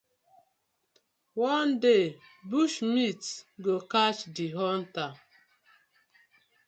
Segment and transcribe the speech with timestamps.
[1.35, 2.19] One day
[2.49, 3.23] bush meat
[3.61, 5.13] go catch the hunter: